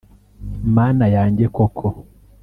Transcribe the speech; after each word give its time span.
”mana 0.75 1.05
yanjye 1.15 1.45
koko 1.55 1.87